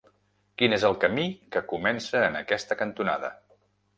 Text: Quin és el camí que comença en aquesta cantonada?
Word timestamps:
Quin 0.59 0.73
és 0.77 0.85
el 0.89 0.95
camí 1.03 1.25
que 1.57 1.61
comença 1.73 2.23
en 2.31 2.39
aquesta 2.39 2.79
cantonada? 2.83 3.33